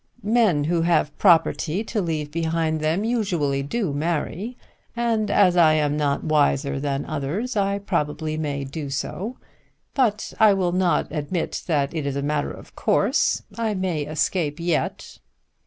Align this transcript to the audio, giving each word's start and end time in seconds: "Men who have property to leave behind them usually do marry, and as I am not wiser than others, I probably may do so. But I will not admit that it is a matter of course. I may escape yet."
"Men 0.33 0.63
who 0.63 0.81
have 0.81 1.15
property 1.19 1.83
to 1.83 2.01
leave 2.01 2.31
behind 2.31 2.79
them 2.81 3.03
usually 3.03 3.61
do 3.61 3.93
marry, 3.93 4.57
and 4.95 5.29
as 5.29 5.55
I 5.55 5.73
am 5.73 5.95
not 5.95 6.23
wiser 6.23 6.79
than 6.79 7.05
others, 7.05 7.55
I 7.55 7.77
probably 7.77 8.35
may 8.35 8.63
do 8.63 8.89
so. 8.89 9.37
But 9.93 10.33
I 10.39 10.55
will 10.55 10.71
not 10.71 11.05
admit 11.11 11.61
that 11.67 11.93
it 11.93 12.07
is 12.07 12.15
a 12.15 12.23
matter 12.23 12.49
of 12.49 12.75
course. 12.75 13.43
I 13.59 13.75
may 13.75 14.05
escape 14.07 14.59
yet." 14.59 15.19